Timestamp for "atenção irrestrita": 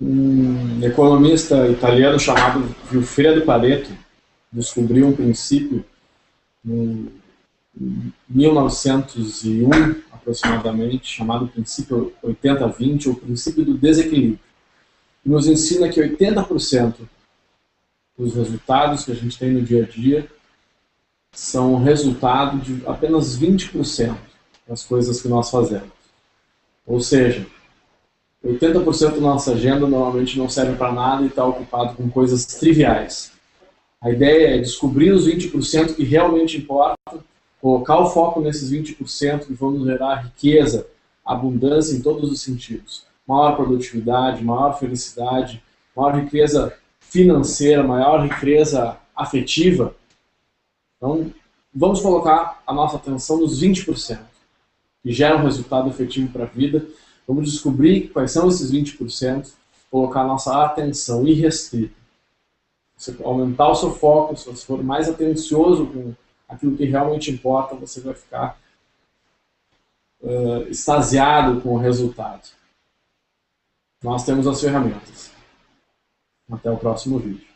60.64-61.94